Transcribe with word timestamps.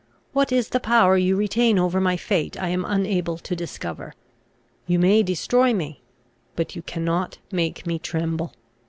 What 0.33 0.51
is 0.51 0.69
the 0.69 0.79
power 0.79 1.15
you 1.15 1.35
retain 1.35 1.77
over 1.77 2.01
my 2.01 2.17
fate 2.17 2.59
I 2.59 2.69
am 2.69 2.85
unable 2.85 3.37
to 3.37 3.55
discover. 3.55 4.15
You 4.87 4.97
may 4.97 5.21
destroy 5.21 5.75
me; 5.75 6.01
but 6.55 6.75
you 6.75 6.81
cannot 6.81 7.37
make 7.51 7.85
me 7.85 7.99
tremble. 7.99 8.51